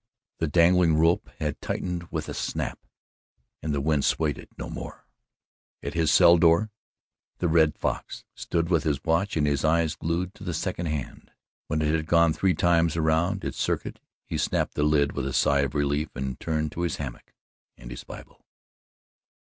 [0.39, 2.79] The dangling rope had tightened with a snap
[3.61, 5.05] and the wind swayed it no more.
[5.83, 6.71] At his cell door
[7.37, 10.43] the Red Fox stood with his watch in his hand and his eyes glued to
[10.43, 11.29] the second hand.
[11.67, 15.33] When it had gone three times around its circuit, he snapped the lid with a
[15.33, 17.35] sigh of relief and turned to his hammock
[17.77, 18.43] and his Bible.